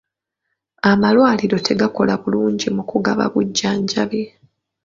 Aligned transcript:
Amalwaliro 0.91 1.57
tegakola 1.67 2.13
bulungi 2.21 2.67
mu 2.75 2.83
kugaba 2.89 3.23
bujjanjabi. 3.33 4.21